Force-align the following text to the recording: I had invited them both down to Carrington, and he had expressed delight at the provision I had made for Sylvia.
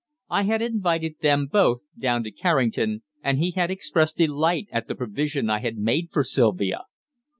I 0.31 0.45
had 0.45 0.63
invited 0.63 1.17
them 1.21 1.45
both 1.45 1.81
down 1.95 2.23
to 2.23 2.31
Carrington, 2.31 3.03
and 3.23 3.37
he 3.37 3.51
had 3.51 3.69
expressed 3.69 4.17
delight 4.17 4.67
at 4.71 4.87
the 4.87 4.95
provision 4.95 5.47
I 5.47 5.59
had 5.59 5.77
made 5.77 6.09
for 6.11 6.23
Sylvia. 6.23 6.85